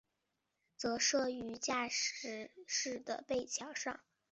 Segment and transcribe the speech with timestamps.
[0.75, 3.99] 则设于驾驶室的背墙上。